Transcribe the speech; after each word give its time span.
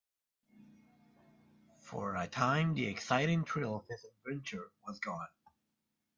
For 1.79 2.15
a 2.15 2.25
time 2.27 2.73
the 2.73 2.87
exciting 2.87 3.45
thrill 3.45 3.75
of 3.75 3.87
his 3.87 4.03
adventure 4.03 4.71
was 4.87 4.97
gone. 4.99 5.27